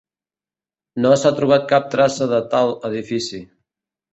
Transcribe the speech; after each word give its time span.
No 1.03 1.11
s'ha 1.23 1.31
trobat 1.41 1.67
cap 1.73 1.93
traça 1.97 2.29
de 2.35 2.41
tal 2.55 2.75
edifici. 2.93 3.43